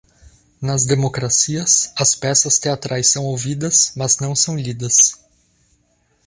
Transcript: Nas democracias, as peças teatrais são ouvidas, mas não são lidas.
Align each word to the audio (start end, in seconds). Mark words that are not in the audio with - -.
Nas 0.59 0.83
democracias, 0.87 1.93
as 1.95 2.15
peças 2.15 2.57
teatrais 2.57 3.09
são 3.11 3.23
ouvidas, 3.23 3.93
mas 3.95 4.17
não 4.17 4.35
são 4.35 4.57
lidas. 4.57 5.15